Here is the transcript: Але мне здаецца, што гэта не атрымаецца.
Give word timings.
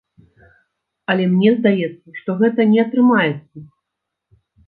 Але 1.13 1.23
мне 1.33 1.51
здаецца, 1.57 2.07
што 2.21 2.37
гэта 2.41 2.61
не 2.71 2.79
атрымаецца. 2.87 3.57